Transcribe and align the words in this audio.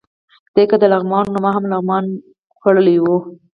دی 0.53 0.63
که 0.69 0.75
د 0.79 0.83
لغمان 0.93 1.25
و، 1.27 1.31
نو 1.33 1.39
ما 1.45 1.51
هم 1.55 1.63
لغمان 1.71 2.05
خوړلی 2.59 2.97
و. 3.01 3.05